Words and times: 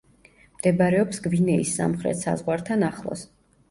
მდებარეობს 0.55 1.23
გვინეის 1.27 1.77
სამხრეთ 1.81 2.25
საზღვართან 2.27 2.91
ახლოს. 2.93 3.33